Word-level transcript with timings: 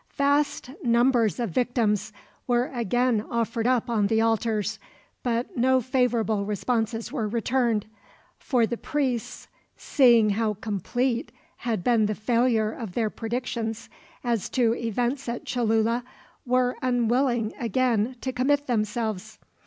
Vast 0.15 0.71
numbers 0.81 1.39
of 1.39 1.51
victims 1.51 2.11
were 2.47 2.69
again 2.73 3.21
offered 3.29 3.67
up 3.67 3.87
on 3.87 4.07
the 4.07 4.19
altars, 4.19 4.79
but 5.21 5.55
no 5.55 5.79
favorable 5.79 6.43
responses 6.43 7.11
were 7.11 7.27
returned 7.27 7.85
for 8.39 8.65
the 8.65 8.77
priests, 8.79 9.47
seeing 9.77 10.31
how 10.31 10.55
complete 10.55 11.31
had 11.57 11.83
been 11.83 12.07
the 12.07 12.15
failure 12.15 12.71
of 12.71 12.93
their 12.93 13.11
predictions 13.11 13.89
as 14.23 14.49
to 14.49 14.73
events 14.73 15.29
at 15.29 15.45
Cholula, 15.45 16.03
were 16.47 16.77
unwilling 16.81 17.53
again 17.59 18.15
to 18.21 18.31
commit 18.33 18.65
themselves. 18.65 19.37